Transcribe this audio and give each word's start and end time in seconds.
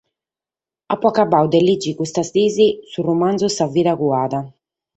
Apo 0.93 1.05
acabadu 1.09 1.47
de 1.53 1.59
lèghere 1.67 1.97
custas 1.99 2.29
dies 2.35 2.55
su 2.91 2.99
romanzu 3.09 3.47
“Sa 3.51 3.65
bida 3.73 3.93
cuada”. 4.01 4.39